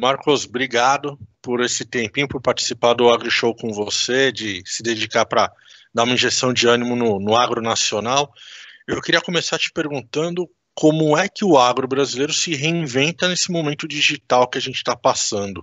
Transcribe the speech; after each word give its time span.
Marcos, 0.00 0.46
obrigado 0.46 1.18
por 1.42 1.60
esse 1.60 1.84
tempinho, 1.84 2.26
por 2.26 2.40
participar 2.40 2.94
do 2.94 3.10
AgriShow 3.10 3.54
com 3.54 3.70
você, 3.70 4.32
de 4.32 4.62
se 4.64 4.82
dedicar 4.82 5.26
para 5.26 5.52
dar 5.94 6.04
uma 6.04 6.14
injeção 6.14 6.54
de 6.54 6.66
ânimo 6.66 6.96
no, 6.96 7.20
no 7.20 7.36
agro 7.36 7.60
nacional. 7.60 8.32
Eu 8.88 9.02
queria 9.02 9.20
começar 9.20 9.58
te 9.58 9.70
perguntando 9.70 10.48
como 10.74 11.18
é 11.18 11.28
que 11.28 11.44
o 11.44 11.58
agro 11.58 11.86
brasileiro 11.86 12.32
se 12.32 12.54
reinventa 12.54 13.28
nesse 13.28 13.52
momento 13.52 13.86
digital 13.86 14.48
que 14.48 14.56
a 14.56 14.60
gente 14.60 14.76
está 14.76 14.96
passando. 14.96 15.60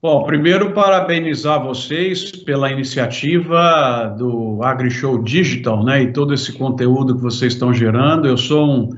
Bom, 0.00 0.24
primeiro 0.24 0.72
parabenizar 0.72 1.60
vocês 1.60 2.30
pela 2.30 2.70
iniciativa 2.70 4.14
do 4.16 4.62
AgriShow 4.62 5.20
Digital, 5.20 5.84
né, 5.84 6.02
e 6.02 6.12
todo 6.12 6.32
esse 6.32 6.52
conteúdo 6.52 7.16
que 7.16 7.22
vocês 7.22 7.54
estão 7.54 7.74
gerando. 7.74 8.28
Eu 8.28 8.36
sou 8.36 8.64
um 8.64 8.90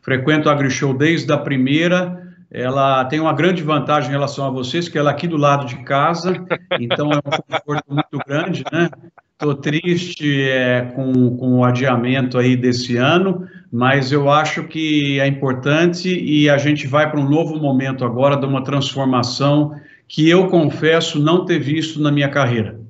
frequento 0.00 0.48
AgriShow 0.48 0.92
desde 0.92 1.32
a 1.32 1.38
primeira. 1.38 2.17
Ela 2.50 3.04
tem 3.04 3.20
uma 3.20 3.32
grande 3.32 3.62
vantagem 3.62 4.08
em 4.08 4.12
relação 4.12 4.46
a 4.46 4.50
vocês, 4.50 4.88
que 4.88 4.96
ela 4.96 5.10
é 5.10 5.12
aqui 5.12 5.28
do 5.28 5.36
lado 5.36 5.66
de 5.66 5.76
casa, 5.84 6.34
então 6.80 7.12
é 7.12 7.16
um 7.16 7.22
conforto 7.22 7.84
muito 7.90 8.18
grande, 8.26 8.64
né? 8.72 8.88
Estou 9.32 9.54
triste 9.54 10.42
é, 10.42 10.90
com, 10.96 11.36
com 11.36 11.58
o 11.58 11.64
adiamento 11.64 12.38
aí 12.38 12.56
desse 12.56 12.96
ano, 12.96 13.46
mas 13.70 14.10
eu 14.10 14.28
acho 14.30 14.64
que 14.64 15.20
é 15.20 15.26
importante 15.28 16.08
e 16.08 16.50
a 16.50 16.58
gente 16.58 16.88
vai 16.88 17.08
para 17.08 17.20
um 17.20 17.28
novo 17.28 17.56
momento 17.56 18.04
agora 18.04 18.36
de 18.36 18.46
uma 18.46 18.64
transformação 18.64 19.76
que 20.08 20.28
eu 20.28 20.48
confesso 20.48 21.20
não 21.20 21.44
ter 21.44 21.60
visto 21.60 22.00
na 22.00 22.10
minha 22.10 22.28
carreira. 22.28 22.80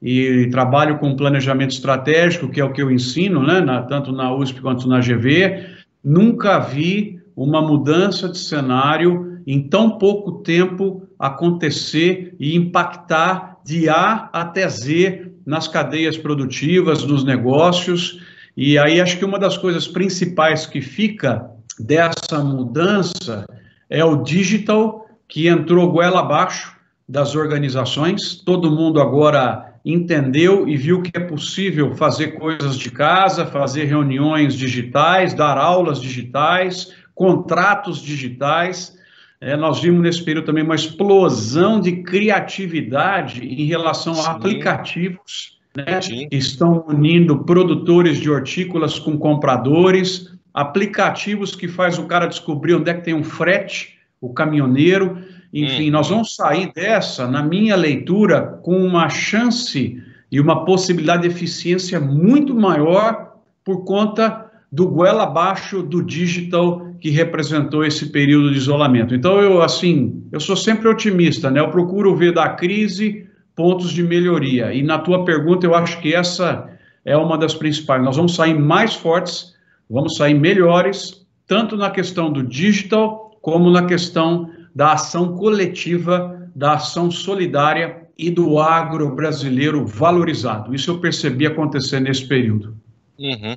E 0.00 0.48
trabalho 0.50 0.98
com 0.98 1.16
planejamento 1.16 1.72
estratégico, 1.72 2.48
que 2.48 2.60
é 2.60 2.64
o 2.64 2.72
que 2.72 2.80
eu 2.80 2.90
ensino, 2.90 3.42
né, 3.42 3.60
na, 3.60 3.82
tanto 3.82 4.12
na 4.12 4.34
USP 4.34 4.62
quanto 4.62 4.88
na 4.88 5.00
GV. 5.00 5.66
Nunca 6.02 6.58
vi 6.60 7.19
uma 7.42 7.62
mudança 7.62 8.28
de 8.28 8.36
cenário 8.36 9.40
em 9.46 9.66
tão 9.66 9.96
pouco 9.96 10.42
tempo 10.42 11.08
acontecer 11.18 12.36
e 12.38 12.54
impactar 12.54 13.56
de 13.64 13.88
A 13.88 14.28
até 14.30 14.68
Z 14.68 15.32
nas 15.46 15.66
cadeias 15.66 16.18
produtivas, 16.18 17.02
nos 17.02 17.24
negócios. 17.24 18.20
E 18.54 18.78
aí 18.78 19.00
acho 19.00 19.16
que 19.16 19.24
uma 19.24 19.38
das 19.38 19.56
coisas 19.56 19.88
principais 19.88 20.66
que 20.66 20.82
fica 20.82 21.50
dessa 21.78 22.44
mudança 22.44 23.46
é 23.88 24.04
o 24.04 24.22
digital 24.22 25.06
que 25.26 25.48
entrou 25.48 25.90
goela 25.90 26.20
abaixo 26.20 26.76
das 27.08 27.34
organizações. 27.34 28.34
Todo 28.34 28.70
mundo 28.70 29.00
agora 29.00 29.76
entendeu 29.82 30.68
e 30.68 30.76
viu 30.76 31.00
que 31.00 31.10
é 31.14 31.20
possível 31.20 31.94
fazer 31.94 32.32
coisas 32.32 32.76
de 32.76 32.90
casa, 32.90 33.46
fazer 33.46 33.84
reuniões 33.84 34.54
digitais, 34.54 35.32
dar 35.32 35.56
aulas 35.56 36.02
digitais, 36.02 36.92
contratos 37.20 38.00
digitais. 38.00 38.98
É, 39.42 39.54
nós 39.54 39.82
vimos 39.82 40.00
nesse 40.00 40.24
período 40.24 40.46
também 40.46 40.64
uma 40.64 40.74
explosão 40.74 41.78
de 41.78 42.02
criatividade 42.02 43.44
em 43.44 43.66
relação 43.66 44.14
Sim. 44.14 44.26
a 44.26 44.30
aplicativos 44.30 45.58
né, 45.76 46.00
que 46.00 46.34
estão 46.34 46.82
unindo 46.88 47.44
produtores 47.44 48.18
de 48.18 48.30
hortícolas 48.30 48.98
com 48.98 49.18
compradores, 49.18 50.32
aplicativos 50.54 51.54
que 51.54 51.68
faz 51.68 51.98
o 51.98 52.06
cara 52.06 52.24
descobrir 52.24 52.76
onde 52.76 52.90
é 52.90 52.94
que 52.94 53.04
tem 53.04 53.12
um 53.12 53.22
frete 53.22 53.98
o 54.18 54.32
caminhoneiro. 54.32 55.18
Enfim, 55.52 55.90
hum. 55.90 55.92
nós 55.92 56.08
vamos 56.08 56.34
sair 56.34 56.72
dessa, 56.72 57.28
na 57.28 57.42
minha 57.42 57.76
leitura, 57.76 58.58
com 58.62 58.78
uma 58.82 59.10
chance 59.10 60.02
e 60.32 60.40
uma 60.40 60.64
possibilidade 60.64 61.22
de 61.22 61.28
eficiência 61.28 62.00
muito 62.00 62.54
maior 62.54 63.34
por 63.62 63.84
conta 63.84 64.39
do 64.70 64.86
goela 64.86 65.24
abaixo 65.24 65.82
do 65.82 66.02
digital 66.02 66.86
que 67.00 67.10
representou 67.10 67.84
esse 67.84 68.06
período 68.10 68.52
de 68.52 68.58
isolamento. 68.58 69.14
Então, 69.14 69.40
eu, 69.40 69.62
assim, 69.62 70.22
eu 70.30 70.38
sou 70.38 70.56
sempre 70.56 70.88
otimista, 70.88 71.50
né? 71.50 71.60
Eu 71.60 71.70
procuro 71.70 72.14
ver 72.14 72.32
da 72.32 72.48
crise 72.50 73.26
pontos 73.56 73.90
de 73.90 74.02
melhoria. 74.02 74.72
E 74.72 74.82
na 74.82 74.98
tua 74.98 75.24
pergunta, 75.24 75.66
eu 75.66 75.74
acho 75.74 76.00
que 76.00 76.14
essa 76.14 76.68
é 77.04 77.16
uma 77.16 77.36
das 77.36 77.54
principais. 77.54 78.02
Nós 78.02 78.16
vamos 78.16 78.34
sair 78.34 78.58
mais 78.58 78.94
fortes, 78.94 79.54
vamos 79.88 80.16
sair 80.16 80.34
melhores, 80.34 81.26
tanto 81.46 81.76
na 81.76 81.90
questão 81.90 82.32
do 82.32 82.42
digital 82.42 83.38
como 83.40 83.70
na 83.70 83.86
questão 83.86 84.50
da 84.74 84.92
ação 84.92 85.34
coletiva, 85.36 86.48
da 86.54 86.74
ação 86.74 87.10
solidária 87.10 88.08
e 88.16 88.30
do 88.30 88.58
agro 88.58 89.14
brasileiro 89.14 89.86
valorizado. 89.86 90.74
Isso 90.74 90.90
eu 90.90 90.98
percebi 90.98 91.46
acontecer 91.46 92.00
nesse 92.00 92.26
período. 92.26 92.76
Uhum. 93.18 93.56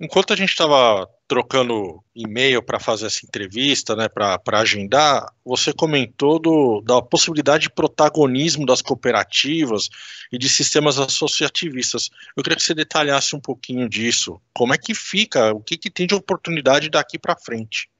Enquanto 0.00 0.32
a 0.32 0.36
gente 0.36 0.50
estava 0.50 1.08
trocando 1.26 2.02
e-mail 2.14 2.62
para 2.62 2.78
fazer 2.78 3.06
essa 3.06 3.26
entrevista, 3.26 3.96
né, 3.96 4.08
para 4.08 4.40
agendar, 4.52 5.26
você 5.44 5.72
comentou 5.72 6.38
do, 6.38 6.80
da 6.82 7.02
possibilidade 7.02 7.64
de 7.64 7.70
protagonismo 7.70 8.64
das 8.64 8.80
cooperativas 8.80 9.88
e 10.32 10.38
de 10.38 10.48
sistemas 10.48 11.00
associativistas. 11.00 12.10
Eu 12.36 12.44
queria 12.44 12.56
que 12.56 12.62
você 12.62 12.74
detalhasse 12.74 13.34
um 13.34 13.40
pouquinho 13.40 13.88
disso. 13.88 14.40
Como 14.54 14.72
é 14.72 14.78
que 14.78 14.94
fica? 14.94 15.52
O 15.52 15.60
que, 15.60 15.76
que 15.76 15.90
tem 15.90 16.06
de 16.06 16.14
oportunidade 16.14 16.88
daqui 16.88 17.18
para 17.18 17.36
frente? 17.36 17.90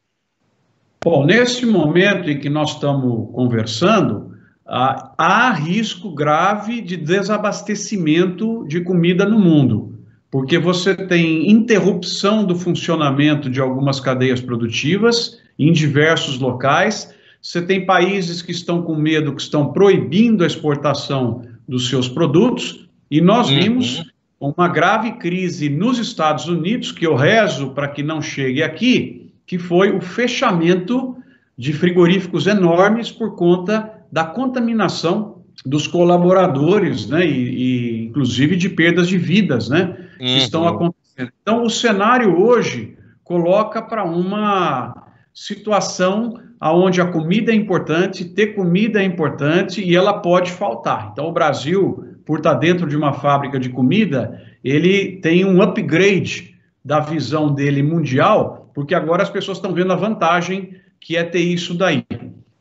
Bom, 1.05 1.27
nesse 1.27 1.67
momento 1.67 2.31
em 2.31 2.39
que 2.39 2.49
nós 2.49 2.75
estamos 2.75 3.35
conversando, 3.35 4.37
há 4.65 5.53
risco 5.53 6.15
grave 6.15 6.81
de 6.81 6.97
desabastecimento 6.97 8.65
de 8.69 8.83
comida 8.83 9.25
no 9.25 9.39
mundo, 9.39 9.98
porque 10.31 10.59
você 10.59 10.95
tem 10.95 11.51
interrupção 11.51 12.45
do 12.45 12.55
funcionamento 12.55 13.49
de 13.49 13.61
algumas 13.61 13.99
cadeias 13.99 14.41
produtivas 14.41 15.41
em 15.59 15.73
diversos 15.73 16.39
locais. 16.39 17.15
Você 17.41 17.63
tem 17.63 17.87
países 17.87 18.43
que 18.43 18.53
estão 18.53 18.83
com 18.83 18.95
medo, 18.95 19.35
que 19.35 19.41
estão 19.41 19.73
proibindo 19.73 20.45
a 20.45 20.47
exportação 20.47 21.43
dos 21.67 21.89
seus 21.89 22.09
produtos, 22.09 22.89
e 23.11 23.21
nós 23.21 23.49
uhum. 23.49 23.61
vimos 23.61 24.05
uma 24.41 24.69
grave 24.69 25.13
crise 25.13 25.69
nos 25.69 25.99
Estados 25.99 26.47
Unidos, 26.47 26.93
que 26.93 27.07
eu 27.07 27.15
rezo 27.15 27.71
para 27.71 27.89
que 27.89 28.03
não 28.03 28.21
chegue 28.21 28.63
aqui, 28.63 29.33
que 29.47 29.59
foi 29.59 29.97
o 29.97 30.01
fechamento 30.01 31.17
de 31.57 31.73
frigoríficos 31.73 32.47
enormes 32.47 33.11
por 33.11 33.35
conta 33.35 33.93
da 34.13 34.25
contaminação 34.25 35.38
dos 35.65 35.87
colaboradores, 35.87 37.09
né, 37.09 37.27
e, 37.27 37.31
e 37.31 38.07
inclusive 38.07 38.57
de 38.57 38.69
perdas 38.69 39.09
de 39.09 39.19
vidas, 39.19 39.69
né, 39.69 39.97
uhum. 40.21 40.27
que 40.27 40.39
estão 40.39 40.67
acontecendo. 40.67 41.33
Então, 41.43 41.65
o 41.65 41.71
cenário 41.71 42.41
hoje 42.41 42.97
coloca 43.25 43.83
para 43.83 44.05
uma 44.05 45.09
situação 45.35 46.41
aonde 46.61 47.01
a 47.01 47.07
comida 47.07 47.53
é 47.53 47.55
importante, 47.55 48.25
ter 48.25 48.49
comida 48.55 49.01
é 49.01 49.05
importante 49.05 49.83
e 49.83 49.95
ela 49.95 50.21
pode 50.21 50.51
faltar. 50.51 51.11
Então, 51.13 51.27
o 51.27 51.33
Brasil, 51.33 52.05
por 52.25 52.39
estar 52.39 52.55
dentro 52.55 52.89
de 52.89 52.97
uma 52.97 53.13
fábrica 53.13 53.59
de 53.59 53.69
comida, 53.69 54.43
ele 54.65 55.17
tem 55.21 55.45
um 55.45 55.61
upgrade 55.63 56.55
da 56.85 57.01
visão 57.01 57.53
dele 57.53 57.83
mundial 57.83 58.59
porque 58.79 58.95
agora 58.95 59.25
as 59.25 59.29
pessoas 59.29 59.59
estão 59.59 59.75
vendo 59.75 59.93
a 59.93 59.97
vantagem 59.97 60.77
que 61.01 61.17
é 61.17 61.25
ter 61.25 61.41
isso 61.41 61.75
daí. 61.75 62.05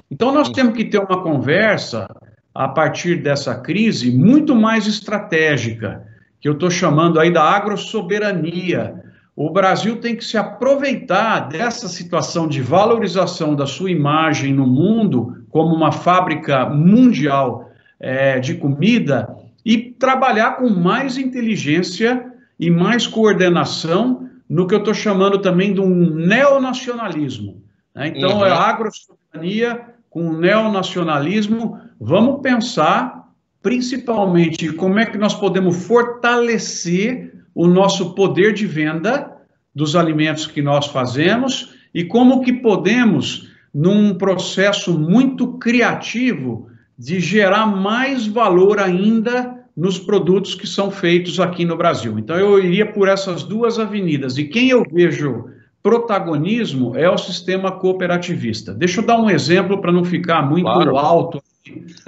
Então, 0.09 0.33
nós 0.33 0.49
temos 0.49 0.75
que 0.75 0.85
ter 0.85 0.97
uma 0.97 1.21
conversa 1.21 2.07
a 2.57 2.67
partir 2.67 3.17
dessa 3.17 3.53
crise 3.53 4.09
muito 4.09 4.55
mais 4.55 4.87
estratégica, 4.87 6.03
que 6.41 6.49
eu 6.49 6.53
estou 6.53 6.71
chamando 6.71 7.19
aí 7.19 7.31
da 7.31 7.43
agrossoberania. 7.43 8.95
O 9.35 9.51
Brasil 9.51 9.97
tem 9.97 10.15
que 10.15 10.25
se 10.25 10.39
aproveitar 10.39 11.49
dessa 11.49 11.87
situação 11.87 12.47
de 12.47 12.59
valorização 12.59 13.55
da 13.55 13.67
sua 13.67 13.91
imagem 13.91 14.55
no 14.55 14.65
mundo 14.65 15.45
como 15.51 15.75
uma 15.75 15.91
fábrica 15.91 16.65
mundial 16.65 17.69
é, 17.99 18.39
de 18.39 18.55
comida 18.55 19.29
e 19.63 19.77
trabalhar 19.77 20.53
com 20.53 20.67
mais 20.67 21.15
inteligência 21.15 22.25
e 22.59 22.71
mais 22.71 23.05
coordenação 23.05 24.27
no 24.49 24.65
que 24.65 24.73
eu 24.73 24.79
estou 24.79 24.95
chamando 24.95 25.37
também 25.37 25.75
de 25.75 25.79
um 25.79 25.93
neonacionalismo. 25.93 27.61
Né? 27.93 28.13
Então, 28.15 28.39
uhum. 28.39 28.45
é 28.47 28.51
agrosoberania 28.51 29.79
com 30.09 30.33
neonacionalismo. 30.33 31.79
Vamos 31.99 32.41
pensar, 32.41 33.29
principalmente, 33.61 34.71
como 34.73 34.99
é 34.99 35.05
que 35.05 35.17
nós 35.17 35.33
podemos 35.33 35.85
fortalecer 35.85 37.33
o 37.55 37.67
nosso 37.67 38.13
poder 38.13 38.53
de 38.53 38.67
venda 38.67 39.35
dos 39.73 39.95
alimentos 39.95 40.45
que 40.45 40.61
nós 40.61 40.87
fazemos 40.87 41.73
e 41.93 42.03
como 42.03 42.41
que 42.41 42.53
podemos, 42.53 43.49
num 43.73 44.13
processo 44.15 44.97
muito 44.97 45.53
criativo, 45.57 46.69
de 46.97 47.19
gerar 47.19 47.65
mais 47.65 48.27
valor 48.27 48.79
ainda 48.79 49.55
nos 49.75 49.99
produtos 49.99 50.55
que 50.55 50.65
são 50.65 50.89
feitos 50.89 51.39
aqui 51.39 51.63
no 51.63 51.77
Brasil. 51.77 52.17
Então, 52.17 52.35
eu 52.35 52.63
iria 52.63 52.85
por 52.91 53.07
essas 53.07 53.43
duas 53.43 53.77
avenidas. 53.77 54.37
E 54.37 54.45
quem 54.45 54.69
eu 54.69 54.83
vejo 54.91 55.45
protagonismo 55.83 56.95
é 56.95 57.09
o 57.09 57.17
sistema 57.17 57.71
cooperativista. 57.71 58.73
Deixa 58.73 59.01
eu 59.01 59.05
dar 59.05 59.19
um 59.19 59.29
exemplo 59.29 59.79
para 59.79 59.91
não 59.91 60.03
ficar 60.03 60.41
muito 60.41 60.65
claro. 60.65 60.97
alto 60.97 61.43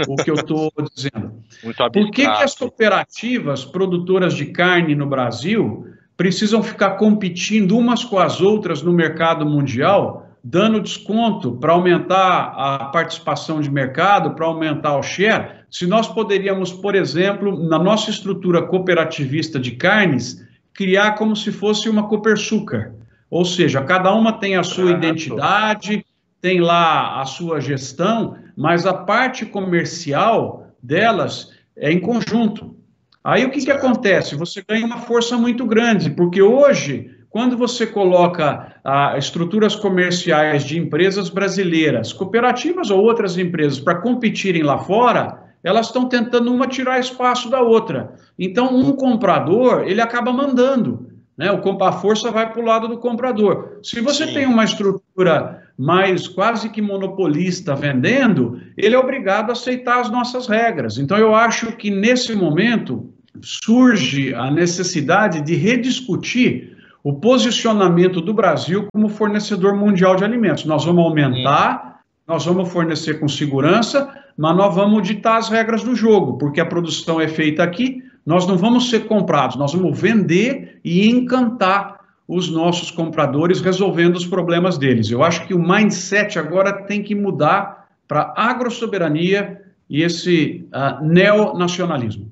o 0.07 0.15
que 0.15 0.29
eu 0.29 0.35
estou 0.35 0.71
dizendo. 0.93 1.31
Por 1.91 2.11
que, 2.11 2.23
que 2.23 2.43
as 2.43 2.55
cooperativas 2.55 3.65
produtoras 3.65 4.33
de 4.33 4.45
carne 4.47 4.95
no 4.95 5.05
Brasil 5.05 5.87
precisam 6.15 6.61
ficar 6.61 6.91
competindo 6.91 7.77
umas 7.77 8.03
com 8.03 8.19
as 8.19 8.41
outras 8.41 8.81
no 8.81 8.91
mercado 8.91 9.45
mundial 9.45 10.29
dando 10.43 10.79
desconto 10.79 11.53
para 11.53 11.73
aumentar 11.73 12.53
a 12.55 12.85
participação 12.85 13.59
de 13.59 13.69
mercado, 13.69 14.35
para 14.35 14.45
aumentar 14.45 14.97
o 14.97 15.03
share, 15.03 15.59
se 15.69 15.85
nós 15.85 16.07
poderíamos, 16.07 16.71
por 16.71 16.95
exemplo, 16.95 17.67
na 17.67 17.77
nossa 17.77 18.09
estrutura 18.09 18.61
cooperativista 18.61 19.59
de 19.59 19.71
carnes, 19.71 20.45
criar 20.73 21.11
como 21.11 21.35
se 21.35 21.51
fosse 21.51 21.89
uma 21.89 22.07
Copersucar. 22.07 22.93
Ou 23.29 23.45
seja, 23.45 23.81
cada 23.83 24.13
uma 24.13 24.33
tem 24.33 24.55
a 24.55 24.63
sua 24.63 24.91
identidade, 24.91 26.03
tem 26.41 26.59
lá 26.61 27.21
a 27.21 27.25
sua 27.25 27.59
gestão, 27.59 28.35
mas 28.55 28.85
a 28.85 28.93
parte 28.93 29.45
comercial 29.45 30.67
delas 30.81 31.51
é 31.75 31.91
em 31.91 31.99
conjunto. 31.99 32.75
Aí 33.23 33.45
o 33.45 33.51
que, 33.51 33.63
que 33.63 33.71
acontece? 33.71 34.35
Você 34.35 34.63
ganha 34.67 34.85
uma 34.85 34.99
força 34.99 35.37
muito 35.37 35.65
grande, 35.65 36.09
porque 36.09 36.41
hoje, 36.41 37.11
quando 37.29 37.57
você 37.57 37.85
coloca 37.85 38.75
ah, 38.83 39.15
estruturas 39.17 39.75
comerciais 39.75 40.63
de 40.63 40.79
empresas 40.79 41.29
brasileiras, 41.29 42.13
cooperativas 42.13 42.89
ou 42.89 43.03
outras 43.03 43.37
empresas, 43.37 43.79
para 43.79 44.01
competirem 44.01 44.63
lá 44.63 44.77
fora, 44.77 45.49
elas 45.63 45.87
estão 45.87 46.07
tentando 46.07 46.53
uma 46.53 46.67
tirar 46.67 46.99
espaço 46.99 47.49
da 47.49 47.61
outra. 47.61 48.13
Então, 48.37 48.73
um 48.73 48.93
comprador, 48.93 49.83
ele 49.85 49.99
acaba 49.99 50.31
mandando. 50.31 51.09
Né? 51.37 51.47
a 51.49 51.91
força 51.93 52.31
vai 52.31 52.51
para 52.51 52.61
o 52.61 52.65
lado 52.65 52.87
do 52.87 52.97
comprador. 52.97 53.79
Se 53.81 54.01
você 54.01 54.27
Sim. 54.27 54.33
tem 54.33 54.45
uma 54.45 54.65
estrutura 54.65 55.68
mais 55.79 56.27
quase 56.27 56.67
que 56.67 56.81
monopolista 56.81 57.73
vendendo, 57.73 58.59
ele 58.75 58.95
é 58.95 58.99
obrigado 58.99 59.49
a 59.49 59.53
aceitar 59.53 60.01
as 60.01 60.11
nossas 60.11 60.45
regras. 60.45 60.97
Então, 60.97 61.17
eu 61.17 61.33
acho 61.33 61.71
que 61.77 61.89
nesse 61.89 62.35
momento 62.35 63.09
surge 63.41 64.35
a 64.35 64.51
necessidade 64.51 65.41
de 65.41 65.55
rediscutir 65.55 66.75
o 67.01 67.13
posicionamento 67.13 68.19
do 68.19 68.33
Brasil 68.33 68.87
como 68.91 69.07
fornecedor 69.07 69.73
mundial 69.73 70.17
de 70.17 70.25
alimentos. 70.25 70.65
Nós 70.65 70.83
vamos 70.83 71.05
aumentar, 71.05 72.01
nós 72.27 72.45
vamos 72.45 72.67
fornecer 72.67 73.17
com 73.17 73.29
segurança, 73.29 74.13
mas 74.37 74.57
nós 74.57 74.75
vamos 74.75 75.07
ditar 75.07 75.37
as 75.37 75.47
regras 75.47 75.81
do 75.81 75.95
jogo, 75.95 76.37
porque 76.37 76.59
a 76.59 76.65
produção 76.65 77.21
é 77.21 77.27
feita 77.29 77.63
aqui, 77.63 78.03
nós 78.25 78.45
não 78.45 78.57
vamos 78.57 78.89
ser 78.89 79.05
comprados, 79.07 79.55
nós 79.55 79.73
vamos 79.73 79.97
vender 79.97 80.81
e 80.83 81.09
encantar 81.09 81.98
os 82.29 82.47
nossos 82.47 82.91
compradores 82.91 83.59
resolvendo 83.59 84.15
os 84.15 84.27
problemas 84.27 84.77
deles. 84.77 85.09
Eu 85.09 85.23
acho 85.23 85.47
que 85.47 85.53
o 85.55 85.59
mindset 85.59 86.37
agora 86.37 86.83
tem 86.83 87.01
que 87.01 87.15
mudar 87.15 87.89
para 88.07 88.31
agrossoberania 88.37 89.59
e 89.89 90.03
esse 90.03 90.63
uh, 90.71 91.03
neonacionalismo. 91.03 92.31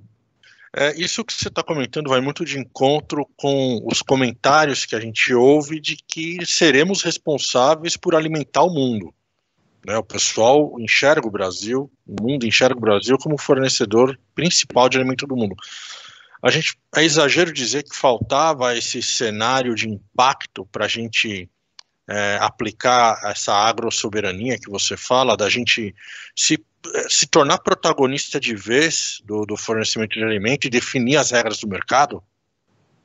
É, 0.75 0.95
isso 0.95 1.25
que 1.25 1.33
você 1.33 1.47
está 1.47 1.63
comentando 1.63 2.09
vai 2.09 2.21
muito 2.21 2.45
de 2.45 2.59
encontro 2.59 3.27
com 3.35 3.81
os 3.91 4.03
comentários 4.03 4.85
que 4.85 4.95
a 4.95 4.99
gente 4.99 5.33
ouve 5.33 5.79
de 5.79 5.97
que 6.07 6.45
seremos 6.45 7.01
responsáveis 7.01 7.97
por 7.97 8.13
alimentar 8.13 8.61
o 8.61 8.69
mundo. 8.69 9.11
Né? 9.83 9.97
O 9.97 10.03
pessoal 10.03 10.79
enxerga 10.79 11.27
o 11.27 11.31
Brasil, 11.31 11.89
o 12.05 12.21
mundo 12.21 12.45
enxerga 12.45 12.77
o 12.77 12.81
Brasil 12.81 13.17
como 13.17 13.35
fornecedor 13.35 14.15
principal 14.35 14.89
de 14.89 14.99
alimento 14.99 15.25
do 15.25 15.35
mundo. 15.35 15.55
A 16.41 16.51
gente 16.51 16.77
é 16.95 17.03
exagero 17.03 17.51
dizer 17.51 17.83
que 17.83 17.95
faltava 17.95 18.75
esse 18.75 19.01
cenário 19.01 19.73
de 19.75 19.89
impacto 19.89 20.65
para 20.71 20.85
a 20.85 20.87
gente 20.87 21.49
é, 22.09 22.37
aplicar 22.39 23.19
essa 23.25 23.53
agrosoberania 23.53 24.57
que 24.57 24.69
você 24.69 24.95
fala, 24.95 25.35
da 25.35 25.49
gente 25.49 25.93
se, 26.35 26.63
se 27.09 27.27
tornar 27.27 27.57
protagonista 27.59 28.39
de 28.39 28.55
vez 28.55 29.21
do, 29.25 29.45
do 29.45 29.57
fornecimento 29.57 30.13
de 30.13 30.23
alimento 30.23 30.65
e 30.65 30.69
definir 30.69 31.17
as 31.17 31.31
regras 31.31 31.59
do 31.59 31.67
mercado? 31.67 32.23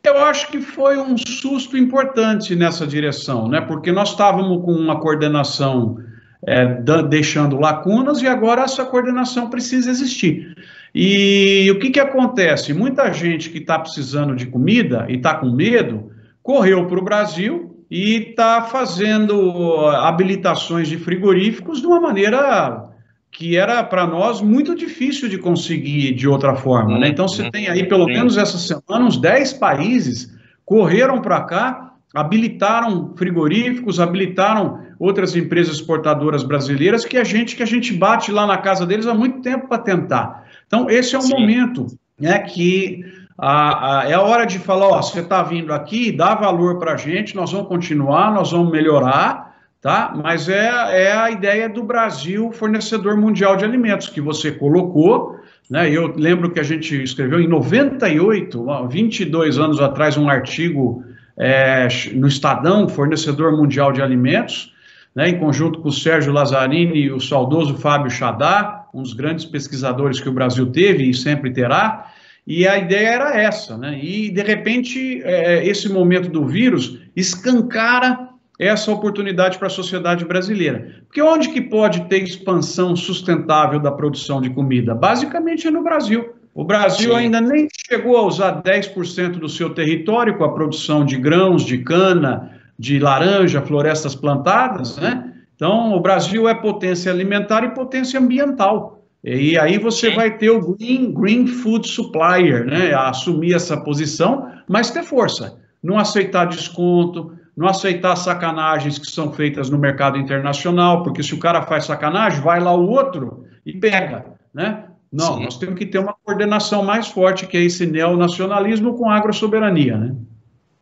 Eu 0.04 0.18
acho 0.24 0.48
que 0.48 0.60
foi 0.60 0.98
um 0.98 1.16
susto 1.16 1.76
importante 1.76 2.56
nessa 2.56 2.86
direção, 2.86 3.48
né? 3.48 3.60
Porque 3.60 3.92
nós 3.92 4.10
estávamos 4.10 4.64
com 4.64 4.72
uma 4.72 5.00
coordenação 5.00 5.96
é, 6.44 6.66
deixando 7.08 7.58
lacunas 7.58 8.20
e 8.20 8.26
agora 8.26 8.62
essa 8.62 8.84
coordenação 8.84 9.48
precisa 9.48 9.90
existir. 9.90 10.56
E 10.94 11.70
o 11.70 11.78
que, 11.78 11.90
que 11.90 12.00
acontece? 12.00 12.74
Muita 12.74 13.12
gente 13.12 13.50
que 13.50 13.58
está 13.58 13.78
precisando 13.78 14.36
de 14.36 14.46
comida 14.46 15.06
e 15.08 15.16
está 15.16 15.34
com 15.34 15.50
medo 15.50 16.10
correu 16.42 16.86
para 16.86 16.98
o 16.98 17.04
Brasil 17.04 17.84
e 17.90 18.30
está 18.30 18.62
fazendo 18.62 19.86
habilitações 19.86 20.88
de 20.88 20.96
frigoríficos 20.96 21.80
de 21.80 21.86
uma 21.86 22.00
maneira 22.00 22.88
que 23.30 23.56
era 23.56 23.82
para 23.82 24.06
nós 24.06 24.42
muito 24.42 24.74
difícil 24.74 25.28
de 25.28 25.38
conseguir 25.38 26.12
de 26.12 26.28
outra 26.28 26.54
forma. 26.54 26.98
Né? 26.98 27.08
Então 27.08 27.26
você 27.26 27.50
tem 27.50 27.68
aí, 27.68 27.88
pelo 27.88 28.06
menos 28.06 28.36
essa 28.36 28.58
semana, 28.58 29.06
uns 29.06 29.16
10 29.16 29.54
países 29.54 30.30
correram 30.64 31.22
para 31.22 31.40
cá, 31.42 31.94
habilitaram 32.14 33.14
frigoríficos, 33.16 33.98
habilitaram 33.98 34.80
outras 34.98 35.34
empresas 35.34 35.76
exportadoras 35.76 36.44
brasileiras 36.44 37.06
que 37.06 37.16
a 37.16 37.24
gente 37.24 37.56
que 37.56 37.62
a 37.62 37.66
gente 37.66 37.92
bate 37.92 38.30
lá 38.30 38.46
na 38.46 38.58
casa 38.58 38.84
deles 38.84 39.06
há 39.06 39.14
muito 39.14 39.40
tempo 39.40 39.66
para 39.66 39.78
tentar. 39.78 40.44
Então 40.72 40.88
esse 40.88 41.14
é 41.14 41.18
o 41.18 41.22
Sim. 41.22 41.34
momento, 41.34 41.86
né, 42.18 42.38
que 42.38 43.04
a, 43.36 44.00
a, 44.00 44.08
é 44.08 44.14
a 44.14 44.22
hora 44.22 44.46
de 44.46 44.58
falar, 44.58 44.88
ó, 44.88 45.02
você 45.02 45.20
está 45.20 45.42
vindo 45.42 45.70
aqui, 45.70 46.10
dá 46.10 46.34
valor 46.34 46.78
para 46.78 46.94
a 46.94 46.96
gente, 46.96 47.36
nós 47.36 47.52
vamos 47.52 47.68
continuar, 47.68 48.32
nós 48.32 48.52
vamos 48.52 48.72
melhorar, 48.72 49.54
tá? 49.82 50.14
Mas 50.16 50.48
é, 50.48 50.70
é 51.08 51.12
a 51.12 51.30
ideia 51.30 51.68
do 51.68 51.82
Brasil 51.82 52.50
fornecedor 52.52 53.18
mundial 53.18 53.54
de 53.54 53.66
alimentos 53.66 54.08
que 54.08 54.20
você 54.20 54.50
colocou, 54.50 55.36
né? 55.68 55.90
Eu 55.90 56.14
lembro 56.16 56.50
que 56.50 56.60
a 56.60 56.62
gente 56.62 57.02
escreveu 57.02 57.38
em 57.38 57.48
98, 57.48 58.88
22 58.88 59.58
anos 59.58 59.78
atrás, 59.78 60.16
um 60.16 60.30
artigo 60.30 61.04
é, 61.36 61.86
no 62.14 62.26
Estadão, 62.26 62.88
fornecedor 62.88 63.52
mundial 63.52 63.92
de 63.92 64.00
alimentos, 64.00 64.72
né, 65.14 65.28
em 65.28 65.38
conjunto 65.38 65.80
com 65.80 65.88
o 65.88 65.92
Sérgio 65.92 66.32
Lazzarini 66.32 66.96
e 66.96 67.12
o 67.12 67.20
saudoso 67.20 67.76
Fábio 67.76 68.10
Chadá, 68.10 68.81
um 68.92 69.02
dos 69.02 69.12
grandes 69.12 69.44
pesquisadores 69.44 70.20
que 70.20 70.28
o 70.28 70.32
Brasil 70.32 70.66
teve 70.66 71.08
e 71.08 71.14
sempre 71.14 71.52
terá, 71.52 72.12
e 72.46 72.66
a 72.66 72.76
ideia 72.76 73.08
era 73.08 73.40
essa, 73.40 73.78
né? 73.78 73.98
E 74.02 74.30
de 74.30 74.42
repente 74.42 75.22
é, 75.22 75.66
esse 75.66 75.88
momento 75.88 76.28
do 76.28 76.46
vírus 76.46 76.98
escancara 77.14 78.28
essa 78.58 78.92
oportunidade 78.92 79.58
para 79.58 79.66
a 79.66 79.70
sociedade 79.70 80.24
brasileira. 80.24 81.02
Porque 81.06 81.22
onde 81.22 81.48
que 81.48 81.60
pode 81.60 82.02
ter 82.08 82.22
expansão 82.22 82.94
sustentável 82.94 83.80
da 83.80 83.90
produção 83.90 84.40
de 84.40 84.50
comida? 84.50 84.94
Basicamente 84.94 85.66
é 85.66 85.70
no 85.70 85.82
Brasil. 85.82 86.34
O 86.54 86.64
Brasil 86.64 87.12
Sim. 87.12 87.18
ainda 87.18 87.40
nem 87.40 87.66
chegou 87.88 88.16
a 88.16 88.26
usar 88.26 88.62
10% 88.62 89.38
do 89.38 89.48
seu 89.48 89.70
território 89.70 90.36
com 90.36 90.44
a 90.44 90.52
produção 90.52 91.04
de 91.04 91.16
grãos, 91.16 91.64
de 91.64 91.78
cana, 91.78 92.50
de 92.78 92.98
laranja, 92.98 93.62
florestas 93.62 94.14
plantadas, 94.14 94.98
né? 94.98 95.31
Então, 95.62 95.94
o 95.94 96.00
Brasil 96.00 96.48
é 96.48 96.54
potência 96.56 97.12
alimentar 97.12 97.62
e 97.62 97.68
potência 97.68 98.18
ambiental. 98.18 99.06
E 99.22 99.56
aí 99.56 99.78
você 99.78 100.10
vai 100.10 100.36
ter 100.36 100.50
o 100.50 100.74
green, 100.74 101.14
green 101.14 101.46
Food 101.46 101.86
Supplier, 101.86 102.66
né? 102.66 102.92
Assumir 102.92 103.54
essa 103.54 103.76
posição, 103.76 104.50
mas 104.68 104.90
ter 104.90 105.04
força. 105.04 105.56
Não 105.80 105.96
aceitar 105.96 106.46
desconto, 106.46 107.30
não 107.56 107.68
aceitar 107.68 108.16
sacanagens 108.16 108.98
que 108.98 109.06
são 109.06 109.32
feitas 109.32 109.70
no 109.70 109.78
mercado 109.78 110.18
internacional, 110.18 111.04
porque 111.04 111.22
se 111.22 111.32
o 111.32 111.38
cara 111.38 111.62
faz 111.62 111.84
sacanagem, 111.84 112.40
vai 112.40 112.58
lá 112.58 112.74
o 112.74 112.90
outro 112.90 113.44
e 113.64 113.72
pega, 113.72 114.26
né? 114.52 114.86
Não, 115.12 115.36
Sim. 115.36 115.44
nós 115.44 115.58
temos 115.58 115.78
que 115.78 115.86
ter 115.86 115.98
uma 115.98 116.16
coordenação 116.24 116.82
mais 116.82 117.06
forte, 117.06 117.46
que 117.46 117.56
é 117.56 117.62
esse 117.62 117.86
neonacionalismo 117.86 118.94
com 118.98 119.08
agrossoberania, 119.08 119.96
né? 119.96 120.16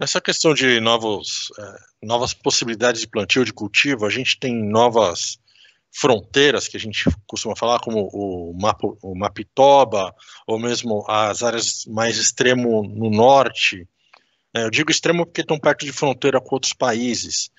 Essa 0.00 0.19
questão 0.19 0.54
de 0.54 0.80
novos, 0.80 1.52
é, 1.59 2.07
novas 2.07 2.33
possibilidades 2.33 3.02
de 3.02 3.07
plantio, 3.07 3.45
de 3.45 3.52
cultivo, 3.52 4.07
a 4.07 4.11
gente 4.11 4.40
tem 4.40 4.54
novas 4.54 5.38
fronteiras 5.92 6.66
que 6.66 6.76
a 6.78 6.80
gente 6.80 7.04
costuma 7.26 7.54
falar, 7.54 7.80
como 7.80 8.09
o, 8.11 8.57
Mapo, 8.59 8.97
o 9.02 9.14
Mapitoba, 9.14 10.14
ou 10.47 10.59
mesmo 10.59 11.04
as 11.07 11.42
áreas 11.42 11.85
mais 11.87 12.16
extremo 12.16 12.83
no 12.83 13.11
norte. 13.11 13.87
É, 14.54 14.64
eu 14.64 14.71
digo 14.71 14.90
extremo 14.90 15.26
porque 15.26 15.42
estão 15.42 15.59
perto 15.59 15.85
de 15.85 15.92
fronteira 15.92 16.40
com 16.40 16.54
outros 16.54 16.73
países. 16.73 17.50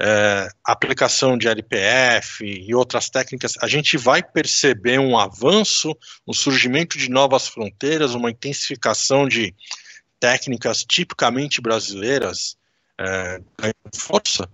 É, 0.00 0.48
aplicação 0.64 1.36
de 1.36 1.48
LPF 1.48 2.44
e 2.44 2.74
outras 2.74 3.10
técnicas, 3.10 3.54
a 3.60 3.68
gente 3.68 3.98
vai 3.98 4.22
perceber 4.22 4.98
um 4.98 5.18
avanço, 5.18 5.94
um 6.26 6.32
surgimento 6.32 6.96
de 6.96 7.10
novas 7.10 7.46
fronteiras, 7.46 8.14
uma 8.14 8.30
intensificação 8.30 9.28
de 9.28 9.54
técnicas 10.24 10.82
tipicamente 10.82 11.60
brasileiras 11.60 12.56
é, 12.98 13.42
ganham 13.60 13.74
força? 13.94 14.48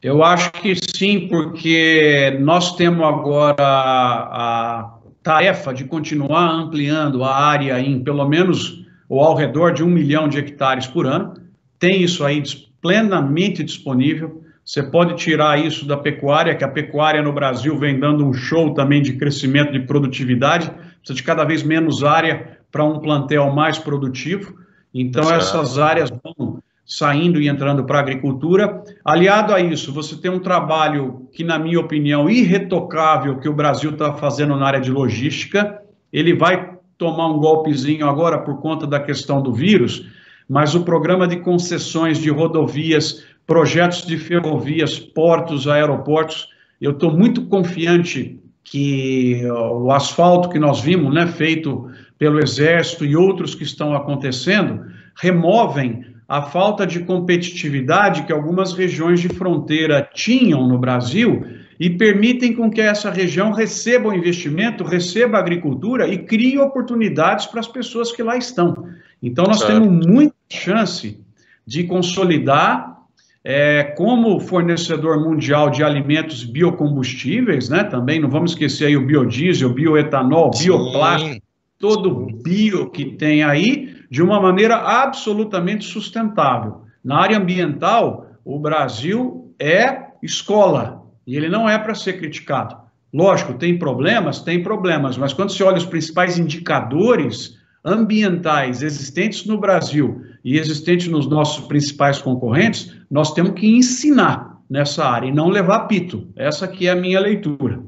Eu 0.00 0.22
acho 0.22 0.52
que 0.52 0.76
sim, 0.76 1.26
porque 1.26 2.38
nós 2.40 2.76
temos 2.76 3.04
agora 3.04 3.56
a 3.58 4.94
tarefa 5.24 5.74
de 5.74 5.84
continuar 5.84 6.48
ampliando 6.52 7.24
a 7.24 7.34
área 7.34 7.80
em 7.80 8.04
pelo 8.04 8.28
menos 8.28 8.84
ou 9.08 9.20
ao 9.20 9.34
redor 9.34 9.72
de 9.72 9.82
um 9.82 9.88
milhão 9.88 10.28
de 10.28 10.38
hectares 10.38 10.86
por 10.86 11.04
ano. 11.04 11.34
Tem 11.76 12.00
isso 12.00 12.24
aí 12.24 12.40
plenamente 12.80 13.64
disponível. 13.64 14.40
Você 14.64 14.84
pode 14.84 15.16
tirar 15.16 15.58
isso 15.58 15.84
da 15.84 15.96
pecuária, 15.96 16.54
que 16.54 16.62
a 16.62 16.68
pecuária 16.68 17.22
no 17.22 17.32
Brasil 17.32 17.76
vem 17.76 17.98
dando 17.98 18.24
um 18.24 18.32
show 18.32 18.72
também 18.72 19.02
de 19.02 19.14
crescimento 19.14 19.72
de 19.72 19.80
produtividade, 19.80 20.70
precisa 20.70 21.14
de 21.16 21.22
cada 21.24 21.44
vez 21.44 21.64
menos 21.64 22.04
área 22.04 22.54
para 22.74 22.84
um 22.84 22.98
plantel 22.98 23.52
mais 23.52 23.78
produtivo. 23.78 24.52
Então, 24.92 25.32
essas 25.32 25.78
áreas 25.78 26.10
vão, 26.10 26.58
saindo 26.84 27.40
e 27.40 27.46
entrando 27.46 27.84
para 27.84 27.98
a 27.98 28.00
agricultura. 28.00 28.82
Aliado 29.04 29.54
a 29.54 29.60
isso, 29.60 29.92
você 29.92 30.16
tem 30.16 30.28
um 30.28 30.40
trabalho 30.40 31.28
que, 31.32 31.44
na 31.44 31.56
minha 31.56 31.78
opinião, 31.78 32.28
irretocável 32.28 33.38
que 33.38 33.48
o 33.48 33.52
Brasil 33.52 33.92
está 33.92 34.14
fazendo 34.14 34.56
na 34.56 34.66
área 34.66 34.80
de 34.80 34.90
logística. 34.90 35.80
Ele 36.12 36.34
vai 36.34 36.74
tomar 36.98 37.28
um 37.28 37.38
golpezinho 37.38 38.08
agora 38.08 38.38
por 38.38 38.60
conta 38.60 38.88
da 38.88 38.98
questão 38.98 39.40
do 39.40 39.52
vírus, 39.52 40.08
mas 40.48 40.74
o 40.74 40.82
programa 40.82 41.28
de 41.28 41.36
concessões 41.36 42.18
de 42.18 42.28
rodovias, 42.28 43.24
projetos 43.46 44.04
de 44.04 44.18
ferrovias, 44.18 44.98
portos, 44.98 45.68
aeroportos, 45.68 46.48
eu 46.80 46.90
estou 46.90 47.12
muito 47.12 47.46
confiante 47.46 48.40
que 48.64 49.42
o 49.46 49.92
asfalto 49.92 50.48
que 50.48 50.58
nós 50.58 50.80
vimos, 50.80 51.14
né, 51.14 51.26
feito 51.26 51.88
pelo 52.24 52.42
Exército 52.42 53.04
e 53.04 53.14
outros 53.14 53.54
que 53.54 53.64
estão 53.64 53.94
acontecendo, 53.94 54.86
removem 55.14 56.06
a 56.26 56.40
falta 56.40 56.86
de 56.86 57.00
competitividade 57.00 58.22
que 58.22 58.32
algumas 58.32 58.72
regiões 58.72 59.20
de 59.20 59.28
fronteira 59.28 60.08
tinham 60.14 60.66
no 60.66 60.78
Brasil 60.78 61.44
e 61.78 61.90
permitem 61.90 62.54
com 62.54 62.70
que 62.70 62.80
essa 62.80 63.10
região 63.10 63.52
receba 63.52 64.08
o 64.08 64.14
investimento, 64.14 64.84
receba 64.84 65.36
a 65.36 65.40
agricultura 65.40 66.08
e 66.08 66.16
crie 66.16 66.58
oportunidades 66.58 67.44
para 67.44 67.60
as 67.60 67.68
pessoas 67.68 68.10
que 68.10 68.22
lá 68.22 68.38
estão. 68.38 68.88
Então, 69.22 69.44
nós 69.44 69.58
certo. 69.58 69.82
temos 69.82 70.06
muita 70.06 70.34
chance 70.48 71.20
de 71.66 71.84
consolidar 71.84 73.02
é, 73.44 73.82
como 73.98 74.40
fornecedor 74.40 75.20
mundial 75.20 75.68
de 75.68 75.84
alimentos 75.84 76.42
biocombustíveis, 76.42 77.68
né? 77.68 77.84
Também 77.84 78.18
não 78.18 78.30
vamos 78.30 78.52
esquecer 78.52 78.86
aí 78.86 78.96
o 78.96 79.04
biodiesel, 79.04 79.68
bioetanol, 79.68 80.54
Sim. 80.54 80.64
bioplástico, 80.64 81.43
todo 81.84 82.28
bio 82.42 82.88
que 82.88 83.04
tem 83.04 83.44
aí, 83.44 83.94
de 84.10 84.22
uma 84.22 84.40
maneira 84.40 84.74
absolutamente 84.76 85.84
sustentável. 85.84 86.80
Na 87.04 87.18
área 87.18 87.36
ambiental, 87.36 88.30
o 88.42 88.58
Brasil 88.58 89.54
é 89.60 90.04
escola 90.22 91.02
e 91.26 91.36
ele 91.36 91.50
não 91.50 91.68
é 91.68 91.78
para 91.78 91.94
ser 91.94 92.14
criticado. 92.14 92.74
Lógico, 93.12 93.52
tem 93.52 93.78
problemas, 93.78 94.40
tem 94.40 94.62
problemas, 94.62 95.18
mas 95.18 95.34
quando 95.34 95.52
se 95.52 95.62
olha 95.62 95.76
os 95.76 95.84
principais 95.84 96.38
indicadores 96.38 97.58
ambientais 97.84 98.82
existentes 98.82 99.44
no 99.44 99.60
Brasil 99.60 100.22
e 100.42 100.58
existentes 100.58 101.08
nos 101.08 101.28
nossos 101.28 101.66
principais 101.66 102.18
concorrentes, 102.18 102.96
nós 103.10 103.34
temos 103.34 103.52
que 103.52 103.66
ensinar 103.66 104.58
nessa 104.70 105.04
área 105.04 105.28
e 105.28 105.32
não 105.32 105.50
levar 105.50 105.80
pito. 105.80 106.26
Essa 106.34 106.64
aqui 106.64 106.88
é 106.88 106.92
a 106.92 106.96
minha 106.96 107.20
leitura. 107.20 107.82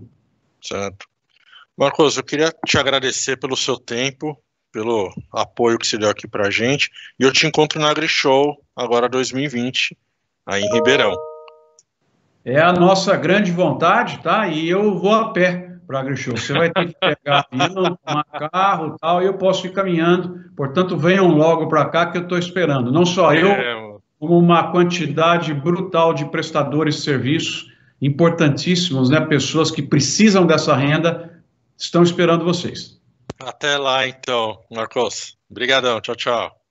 Certo. 0.60 1.06
Marcos, 1.78 2.16
eu 2.16 2.22
queria 2.22 2.50
te 2.64 2.78
agradecer 2.78 3.36
pelo 3.36 3.54
seu 3.54 3.76
tempo, 3.76 4.34
pelo 4.72 5.12
apoio 5.30 5.76
que 5.76 5.86
você 5.86 5.98
deu 5.98 6.08
aqui 6.08 6.26
para 6.26 6.46
a 6.46 6.50
gente, 6.50 6.90
e 7.20 7.22
eu 7.22 7.30
te 7.30 7.46
encontro 7.46 7.78
na 7.78 7.90
AgriShow 7.90 8.56
agora 8.74 9.10
2020, 9.10 9.94
aí 10.46 10.62
em 10.62 10.72
Ribeirão. 10.72 11.14
É 12.42 12.58
a 12.62 12.72
nossa 12.72 13.14
grande 13.14 13.52
vontade, 13.52 14.20
tá? 14.22 14.48
E 14.48 14.66
eu 14.66 14.98
vou 14.98 15.12
a 15.12 15.32
pé 15.34 15.76
para 15.86 15.98
a 15.98 16.00
AgriShow. 16.00 16.34
Você 16.34 16.54
vai 16.54 16.70
ter 16.70 16.86
que 16.86 16.94
pegar 16.98 17.46
avião, 17.52 17.98
tomar 18.06 18.24
carro 18.50 18.94
e 18.94 18.98
tal, 18.98 19.22
e 19.22 19.26
eu 19.26 19.34
posso 19.34 19.66
ir 19.66 19.72
caminhando. 19.74 20.50
Portanto, 20.56 20.96
venham 20.96 21.28
logo 21.28 21.68
para 21.68 21.84
cá 21.84 22.06
que 22.06 22.16
eu 22.16 22.22
estou 22.22 22.38
esperando. 22.38 22.90
Não 22.90 23.04
só 23.04 23.34
eu, 23.34 23.50
é, 23.50 23.96
como 24.18 24.38
uma 24.38 24.72
quantidade 24.72 25.52
brutal 25.52 26.14
de 26.14 26.24
prestadores 26.24 26.94
de 26.94 27.02
serviços 27.02 27.70
importantíssimos, 28.00 29.10
né? 29.10 29.20
Pessoas 29.20 29.70
que 29.70 29.82
precisam 29.82 30.46
dessa 30.46 30.74
renda 30.74 31.35
estão 31.78 32.02
esperando 32.02 32.44
vocês. 32.44 33.00
Até 33.38 33.76
lá, 33.76 34.06
então, 34.06 34.64
Marcos. 34.70 35.36
Obrigadão. 35.50 36.00
Tchau, 36.00 36.16
tchau. 36.16 36.65